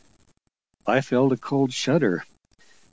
[0.87, 2.23] I felt a cold shudder.